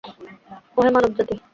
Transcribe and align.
ওহে 0.77 0.89
মানব 0.95 1.11
জাতি! 1.17 1.35